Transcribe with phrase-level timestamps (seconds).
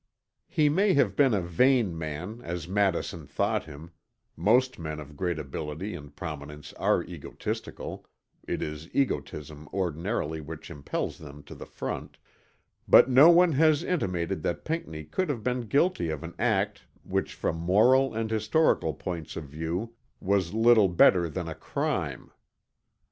[0.47, 3.91] He may have been a vain man as Madison thought him
[4.35, 8.07] (most men of great ability and prominence are egotistical;
[8.47, 12.17] it is egotism ordinarily which impels them to the front)
[12.87, 17.35] but no one has intimated that Pinckney could have been guilty of an act which
[17.35, 22.31] from moral and historical points of view was little better than a crime.